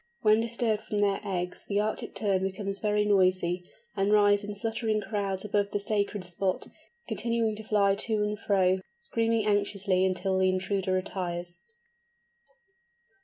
When 0.23 0.41
disturbed 0.41 0.81
from 0.81 0.97
their 0.97 1.19
eggs 1.23 1.67
the 1.67 1.79
Arctic 1.79 2.15
Terns 2.15 2.41
become 2.41 2.73
very 2.81 3.05
noisy, 3.05 3.65
and 3.95 4.11
rise 4.11 4.43
in 4.43 4.55
fluttering 4.55 4.99
crowds 4.99 5.45
above 5.45 5.69
the 5.69 5.79
sacred 5.79 6.23
spot, 6.23 6.65
continuing 7.07 7.55
to 7.57 7.63
fly 7.63 7.93
to 7.93 8.23
and 8.23 8.39
fro, 8.39 8.79
screaming 8.99 9.45
anxiously 9.45 10.03
until 10.03 10.39
the 10.39 10.49
intruder 10.49 10.93
retires. 10.93 11.59